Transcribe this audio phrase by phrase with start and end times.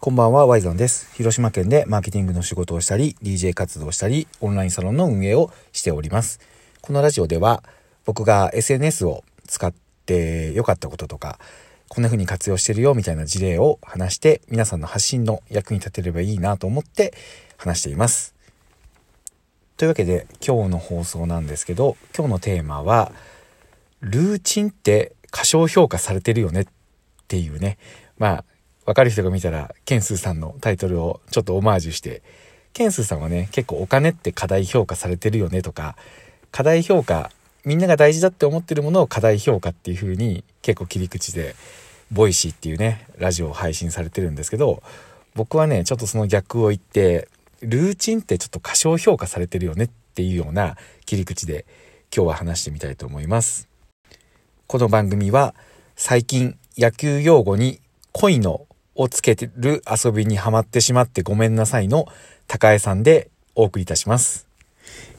[0.00, 1.12] こんばんは、ワイゾンです。
[1.16, 6.38] 広島県でマーケティングの仕事をしたり、DJ 活動したり、オンラインサロンの運営をしております。
[6.82, 7.64] このラジオでは、
[8.04, 9.74] 僕が SNS を使っ
[10.06, 11.40] て良かったこととか、
[11.88, 17.12] こんな風に活用してるよみたいな事例を話して、皆さんの発信の役に立てればいいなと思って
[17.56, 18.36] 話しています。
[19.76, 23.10] というわけで、今日の放送なんですけど、今日のテーマは、
[24.00, 26.66] ルーチンって過小評価されてるよねっ
[27.26, 27.78] ていうね、
[28.16, 28.44] まあ、
[28.88, 32.22] わかる人が見たら、ケンスーさんのタイトルをちょっとオマージュして、
[32.72, 35.94] ケンスーさんはね、結構お金って過大評価されてるよねとか、
[36.52, 37.30] 過大評価、
[37.66, 41.54] みんなが大事だって思ってるものを過大評価っていう風に結構切り口で、
[42.10, 44.82] Voicy っていうね、ラジオを配信されてるんですけど、
[45.34, 47.28] 僕はね、ちょっとその逆を言って、
[47.60, 51.66] ルーチンってちょっと過小評価されてるよねっていうような切り口で
[52.10, 53.68] 今日は話してみたいと思います。
[54.66, 55.54] この番組は
[55.94, 57.82] 最近野球用語に
[58.12, 58.64] 恋の
[58.98, 62.08] をつけてる遊びにハマってしまってごめんなさいの
[62.48, 64.46] 高江さんでお送りいたします。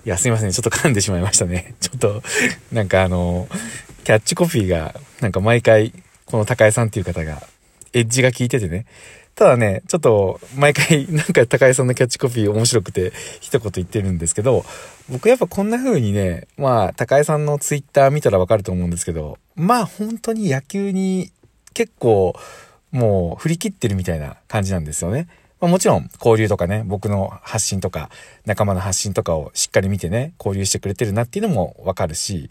[0.05, 0.51] いや、すいません。
[0.51, 1.75] ちょっと噛んでしまいましたね。
[1.79, 2.21] ちょっと、
[2.73, 3.47] なんかあの、
[4.03, 5.93] キャッチコピーが、なんか毎回、
[6.25, 7.41] この高江さんっていう方が、
[7.93, 8.85] エッジが効いててね。
[9.35, 14.65] ただね、ちょっと、毎回、なんか高江さんのキャッチコピー面白くて、一言言ってるんですけど、
[15.07, 21.31] 僕やっぱこんな風にね、まあ、高江さんのツイッター見たらわかると思うんですけど、まあ本当に野球に
[21.73, 22.35] 結構、
[22.91, 25.27] もう振り切ってるみたいな感じなんですよね。
[25.59, 28.09] まあ、もちろん交流とかね、僕の発信とか、
[28.45, 32.49] 仲間の発信とかをしっかり見てね、交流してくれてるなっていうのもわかるし、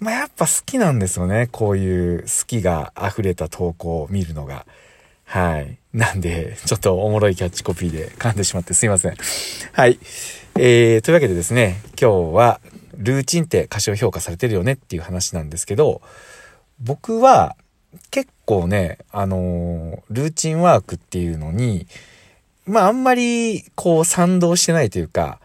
[0.00, 1.48] まあやっぱ好きなんですよね。
[1.52, 4.66] こういう好きが溢れた投稿を見るのが。
[5.24, 5.78] はい。
[5.92, 9.16] なんで、ちょっとおもろいキャッチコピーで噛んでしまってすいません。
[9.72, 9.98] はい。
[10.58, 12.60] えー、というわけでですね、今日は、
[12.96, 16.02] ルーチンって過小評価されてるよねっていう話なんですけど、
[16.80, 17.56] 僕は
[18.10, 21.86] 結構ね、あのルーチンワークっていうのに、
[22.66, 25.40] まああんまりこう賛同してないというか、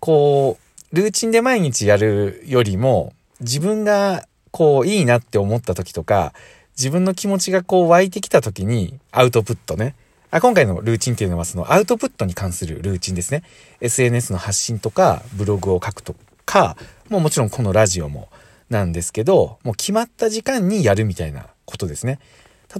[0.00, 0.58] こ
[0.92, 6.32] う、ルーチンで毎日やるよりも、自分がこういいなって思った時とか、
[6.76, 9.94] 自分の気持ちがこう湧いてきた時にアウトプットね。
[10.30, 13.42] あ今回のルーチンっていうのはそのアウトプットに関するルーチンですね。
[13.80, 16.14] SNS の発信とかブログを書くと
[16.44, 16.76] か、
[17.08, 18.28] もうもちろんこのラジオも
[18.70, 22.18] なんですけど、もう決まった時間にやるみたいなことですね。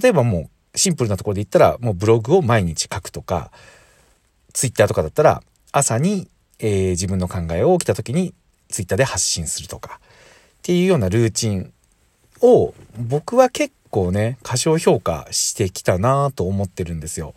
[0.01, 3.51] 例えばもうシンプルなところで言ったらもうブログを毎日書くとか、
[4.53, 6.27] ツイッターとかだったら朝に、
[6.59, 8.33] えー自分の考えを起きた時に
[8.69, 11.71] ツイッターで発信するとかっていうようなルーチン
[12.41, 17.35] を僕は結構ね過小評価してきたなと思ってるんですよ。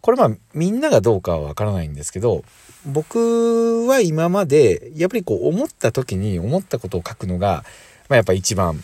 [0.00, 2.44] これまあみんながどうかはわからないんですけど
[2.86, 7.64] 僕は今までやっぱりこう思った時に思ったことを書くのが、
[8.08, 8.82] まあ、やっぱ一番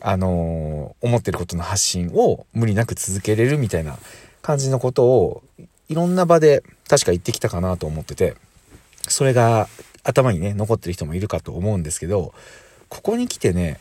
[0.00, 3.98] あのー思ってることの発信を無理なく続けれるみたいな
[4.42, 5.42] 感じのことを
[5.88, 8.34] いろんな場で確か言ってきたかなと思ってて
[9.08, 9.68] それが
[10.02, 12.32] 頭にね残ってる人もいるかと思うんですけど
[12.88, 13.78] ここに来てね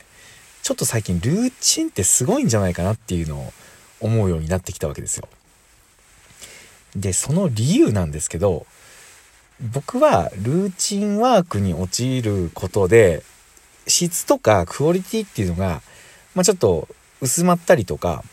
[0.61, 3.53] ちょっと最近ルーチンってすごいんじゃないかなっていうのを
[4.01, 5.27] 思うようになってきたわけですよ。
[6.95, 8.65] でその理由なんですけど
[9.61, 13.23] 僕はルーチンワークに陥ることで
[13.87, 15.81] 質とかクオリティっていうのが、
[16.33, 16.87] まあ、ちょっと
[17.21, 18.23] 薄まったりとか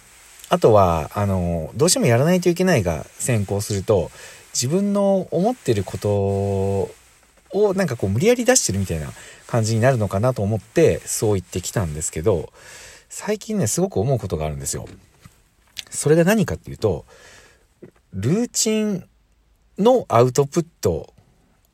[0.48, 4.10] あとはあのどうしてもやらないといけないが先行すると
[4.52, 9.08] 自分の思ってることをなんかこう無理やり出してるみたいな
[9.46, 12.52] 感じになるのかなと思ってそう言ってきたんですけど
[13.08, 14.86] 最近ねすごく思うことがあるんですよ。
[15.90, 17.04] それが何かっていうと
[18.14, 19.04] ルーチン
[19.78, 21.11] のアウトプット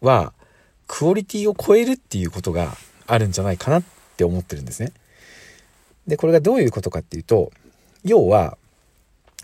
[0.01, 0.33] は
[0.87, 2.77] クオリティを超えるっていうことが
[3.07, 3.83] あるんじゃないかなっ
[4.17, 4.93] て思ってるんですね。
[6.07, 7.53] でこれがどういうことかっていうと
[8.05, 8.57] 要は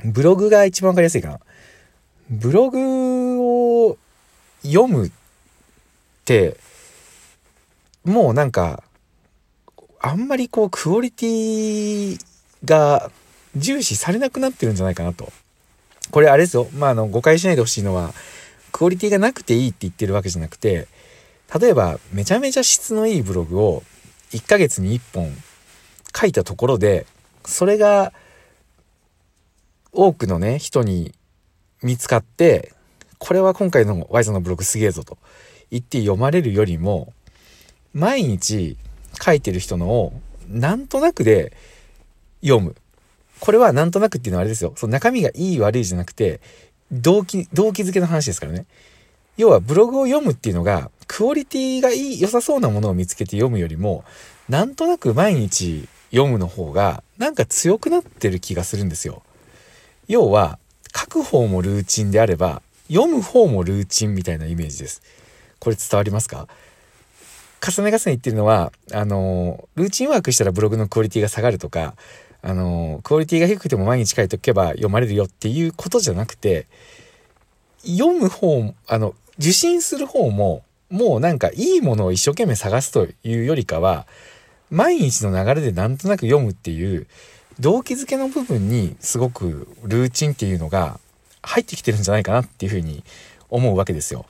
[0.05, 1.41] ブログが一番わかりやすいかな。
[2.31, 3.43] ブログ
[3.87, 3.99] を
[4.63, 5.11] 読むっ
[6.25, 6.57] て
[8.05, 8.83] もうなんか
[10.01, 12.19] あんまりこうクオリティ
[12.65, 13.11] が
[13.57, 15.33] 重視されなくなってるんじゃないかなと。
[16.11, 16.69] これあれですよ。
[16.75, 18.13] まあ、あの、誤解しないでほしいのは、
[18.75, 20.89] クオリティがなくていいって言ってるわけじゃなくて、
[21.61, 23.85] 例えば、めちゃめちゃ質のいいブログを
[24.33, 25.31] 1ヶ月に1本
[26.15, 27.07] 書いたところで、
[27.45, 28.13] それが
[29.93, 31.15] 多くのね、人に
[31.85, 32.73] 見つかって、
[33.19, 35.19] これは今回のワイズのブログすげえぞと
[35.71, 37.13] 言って読まれるよりも、
[37.93, 38.77] 毎日
[39.25, 40.13] 書いてる人のを
[40.49, 41.57] なんとなくで
[42.43, 42.75] 読む。
[43.39, 44.73] これはなんとなくっていうのはあれですよ。
[44.75, 46.41] その中身がいい悪いじゃなくて、
[46.93, 48.67] 動機、動機づけの話ですからね。
[49.37, 54.05] 要はブログを読むっていうのが、クオリティがいい、良さそうなものを見つけて読むよりも、
[54.49, 59.23] なんとなく毎日読むの方が、なんか強くなってる気がするんですよ。
[60.07, 60.59] 要は、
[60.97, 65.03] 書く方もルーチンであれば、読む方もルーチンみたいなイメージです。
[65.59, 66.47] これ伝わりますか？
[67.67, 71.97] 重ね重ね言ってるのは、あの、ルーチンワークしたらブログのクオリティが下がるとか、
[72.47, 76.67] あの、クオリティが低くても毎日書いておけば読まれるよっていうことじゃなくて、
[77.87, 84.07] 読む方、あの、受信する方も、もうなんかいいものを一生懸命探すというよりかは、
[84.71, 87.07] 毎日の流れでなんとなく読むっていう、
[87.61, 91.01] 動機づけの部分にすごくルーチンっていうのが
[91.41, 93.05] 入ってきてるんじゃないかなっていうふうに
[93.49, 94.27] 思うわけですよ。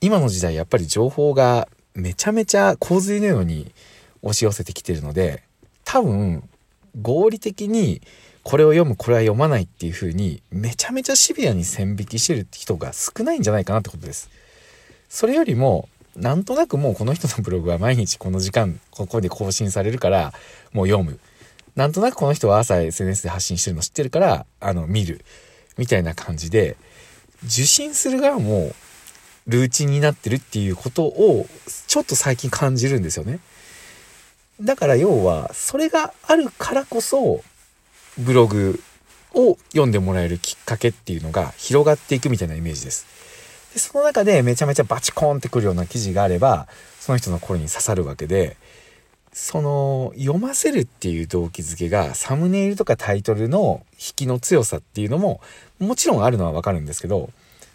[0.00, 3.72] 今の時代やっぱり情報がめちゃめちゃ洪水のように
[4.22, 5.42] 押し寄せてきてるので
[5.84, 6.48] 多分
[7.00, 8.00] 合理的に
[8.42, 14.30] これを読むこれは読まないっていう風にめちゃめちゃシビアに線引きしてる人が少ないんじゃないかなってことです。
[15.08, 20.32] それよりもなんとなくもうこの人のブログは毎日この時間ここで更新されるから
[20.72, 21.18] もう読む。
[21.74, 25.24] なんとなくこの人は朝 SNS で発信してるの知ってるからあの見る
[25.76, 26.76] みたいな感じで
[27.44, 28.72] 受信する側も
[29.46, 31.46] ルーチンになってるっていうことを
[31.86, 33.40] ちょっと最近感じるんですよね。
[34.60, 37.42] だから要はそれがあるからこそ
[38.18, 38.80] ブログ
[39.34, 43.06] を読んでもらえるきっかけっていうのが広がっていくみたいなイメージです。
[43.74, 46.66] でその中でめちゃめちゃバチコーンってくるような記事があれば
[46.98, 48.56] その人の声に刺さるわけで
[49.32, 55.42] その読ませるっていう動機づけがサムネイルとかタイトルの引きの強さっていうのも
[55.78, 57.28] もちろんあるのはわかるんですけど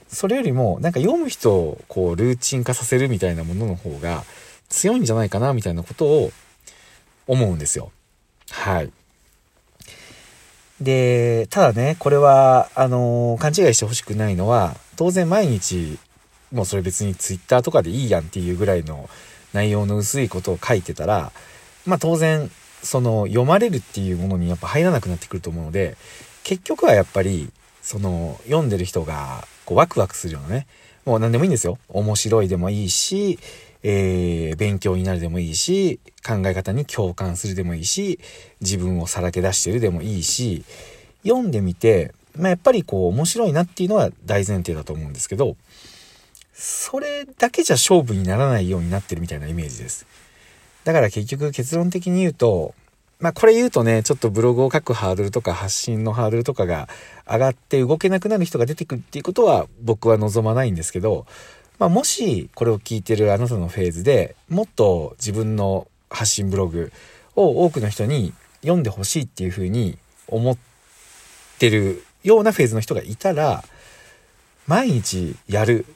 [0.08, 4.24] それよりもなんか読む人をこうルーチン化させるみたいなものの方が
[4.70, 6.32] 強いんじゃないかなみたいなことを
[7.28, 7.92] 思うんですよ。
[8.50, 8.92] はい。
[10.82, 16.00] で、ただね、これは、あの勘違いしてほしくないのは、当然毎日、
[16.52, 19.10] もうそれ別に twitter とかでいいやんっていうぐらいの
[19.54, 21.32] 内容の薄いことを書いてたら、
[21.86, 22.50] まあ当然、
[22.84, 25.98] その読まれるっていうものにやっぱ入らなくなってくると思うので、
[26.44, 27.52] 結局はやっぱり、
[27.84, 30.68] その読んでる人がこうワクワクするようなね、
[31.06, 31.78] もう何でもいいんですよ。
[31.90, 33.40] 面白いでもいいし、
[33.84, 38.20] えー、勉強になるでもいいし、考え方に共感するでもいいし、
[38.62, 40.64] 自分をさらけ出してるでもいいし、
[41.24, 45.58] 読んでみて、まあ、やっぱりこう面白いなっていうのは大前提だと思うんですけど、
[46.54, 50.06] それだけじゃ勝負にならないようになってるみたいなイメージです。
[50.84, 52.76] だから結局結論的に言うと、
[53.20, 56.88] まあこれ言うとね、ちょっとブログを書くハードルとか発信のハードルとかが
[57.28, 61.26] 上がって動けなくなる人が出てくるっていうことは僕は望まないんですけど、
[61.82, 66.92] まあ、もしこれを聞いてるあなたのフェーズでもっと自分の発信ブログ
[67.36, 69.98] を多くの人に読んでほしいっていうふうに
[70.28, 70.58] 思っ
[71.58, 73.64] てるようなフェーズの人がいたら
[74.68, 75.88] 毎日やる。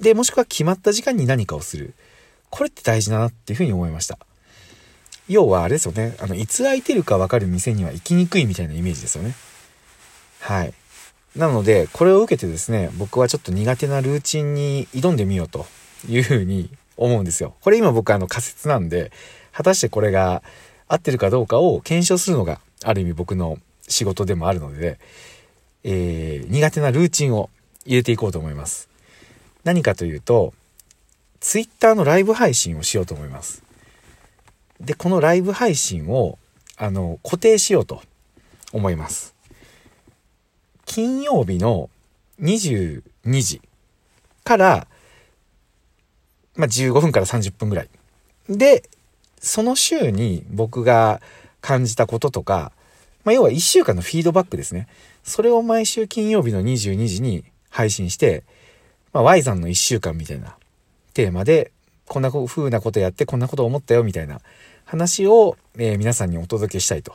[0.00, 1.94] でもしくは決まった時間に何かをする。
[2.48, 4.20] これって大事だなっていうふうに思いました。
[5.26, 6.14] 要はあれですよね。
[6.20, 9.34] あのいつ空いてるか分かる店には行きにくいみたいなイメージですよね。
[10.38, 10.72] はい。
[11.36, 15.66] なので、これを受けてですね、僕はちょっと苦手なルーチンに挑んでみようと
[16.08, 17.54] いうふうに思うんですよ。
[17.60, 19.12] これ今僕あの仮説なんで、
[19.52, 20.42] 果たしてこれが
[20.88, 24.98] 合ってるかどうかを検証するのがある意味僕の仕事でもあるので、
[25.84, 27.50] えー、苦手なルーチンを
[27.84, 28.88] 入れていこうと思います。
[29.62, 30.54] 何かというと、
[31.40, 33.62] Twitter のライブ配信をしようと思います。
[34.80, 36.38] で、このライブ配信を、
[36.76, 38.02] あの、固定しようと
[38.72, 39.35] 思います。
[40.86, 41.90] 金曜日の
[42.40, 43.02] 22
[43.42, 43.60] 時
[44.44, 44.86] から、
[46.54, 47.88] まあ、15分から30分ぐらい。
[48.48, 48.88] で、
[49.38, 51.20] その週に僕が
[51.60, 52.72] 感じたこととか、
[53.24, 54.86] まあ、要は1週間のフィードバックですね。
[55.24, 58.44] それを毎週金曜日の22時に配信して、
[59.12, 60.56] まあ、Y さんの1週間みたいな
[61.12, 61.72] テーマで、
[62.06, 64.40] こんな風なことやってこんなこと思ったよみたいな
[64.84, 67.14] 話を、えー、皆さんにお届けしたいと。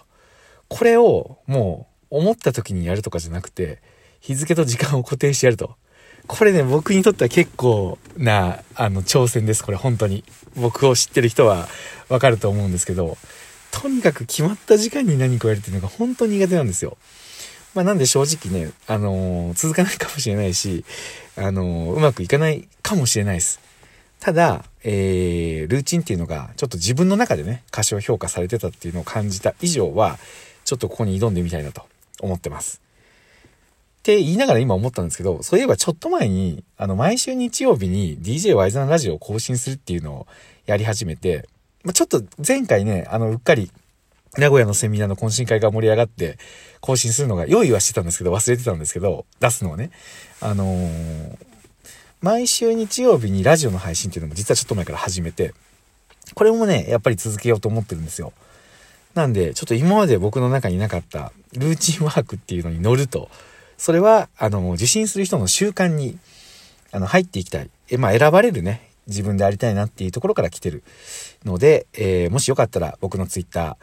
[0.67, 3.81] これをもう思った時にやるとかじゃなくて、
[4.19, 5.75] 日付と時間を固定してやると。
[6.27, 9.63] これね、僕にとっては結構な、あの、挑戦です。
[9.63, 10.23] これ本当に。
[10.55, 11.67] 僕を知ってる人は
[12.09, 13.17] わかると思うんですけど、
[13.71, 16.97] とにかく決まった時間に何かをやるっていうのが本当に苦手なんですよ。
[17.73, 20.83] まあなんで正直ね、あのー、続かないかもしれないし、
[21.37, 23.61] あのー、うまくいかないかもしれないです。
[24.19, 30.19] ただ、えー、ルーチンっていうのがちょっと自分の中でね、歌唱評価されてたっていうのを感じた以上は、
[30.65, 31.83] ちょっとここに挑んでみたいなと
[32.21, 32.81] 思ってます。
[33.99, 40.27] って言いながら今思ったんですけど、そういえばちょっと前に、あの、毎週日曜日に DJ ワイザンラジオを更新するっていうのを
[40.65, 41.47] やり始めて、
[41.83, 43.71] まあ、ちょっと前回ね、あの、うっかり、
[44.37, 46.39] 名古屋のセミナーの懇親会が盛り上がって、
[46.79, 49.91] 更新するのが用意はしてたんですけど、忘れてたんですけど、出すのをね。
[50.39, 51.37] あのー、
[52.21, 55.53] 毎週日曜日にラジオの配信っていうのも実はちょっと前から始めて、
[56.33, 58.31] これもね、やっぱり続けようと思ってるんですよ。
[59.13, 63.29] なんで、ちょっと今まで僕の中になかったルーチンワークっていうのに乗ると
[63.81, 66.19] それは、あの、受信する人の習慣に、
[66.91, 67.69] あの、入っていきたい。
[67.89, 70.83] え、まあ、選ばれるね、自分でありたいなっていうところから来てる
[71.43, 73.77] ので、えー、もしよかったら僕の Twitter、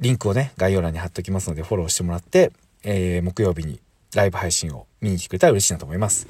[0.00, 2.50] リンクをね、概要欄に貼っておきますので、フォローしてもらって、
[2.82, 3.78] えー、木曜日に
[4.12, 6.26] ライブ配信を見に来てくれたら嬉しいなと思います。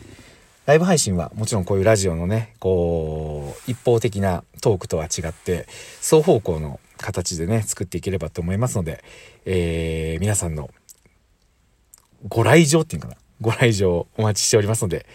[0.66, 5.66] ライブ配信はもちろんこういうラジオのね、こう、一方的なトークとは違って、
[6.02, 9.02] 双方向の形でね、作っていければと思いますので、
[9.44, 10.70] えー、皆さんの
[12.28, 15.06] ご来場っていうかな、ご来場お待ちしておりますので、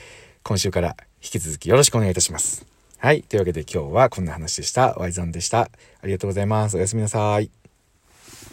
[0.44, 2.66] 今週から引き続きよろしくお願いいたします。
[2.98, 3.24] はい。
[3.24, 4.94] というわけで今日はこんな話でした。
[4.96, 5.62] ワイザンでした。
[5.62, 5.70] あ
[6.06, 6.78] りがとうございます。
[6.78, 7.61] おやすみなさい。